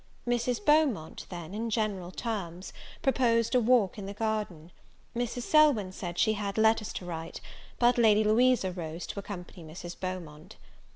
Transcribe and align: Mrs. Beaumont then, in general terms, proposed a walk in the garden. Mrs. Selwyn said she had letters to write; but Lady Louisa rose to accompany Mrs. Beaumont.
Mrs. 0.27 0.65
Beaumont 0.65 1.27
then, 1.29 1.53
in 1.53 1.69
general 1.69 2.09
terms, 2.09 2.73
proposed 3.03 3.53
a 3.53 3.59
walk 3.59 3.99
in 3.99 4.07
the 4.07 4.15
garden. 4.15 4.71
Mrs. 5.15 5.43
Selwyn 5.43 5.91
said 5.91 6.17
she 6.17 6.33
had 6.33 6.57
letters 6.57 6.91
to 6.93 7.05
write; 7.05 7.39
but 7.77 7.99
Lady 7.99 8.23
Louisa 8.23 8.71
rose 8.71 9.05
to 9.05 9.19
accompany 9.19 9.63
Mrs. 9.63 9.95
Beaumont. 9.99 10.55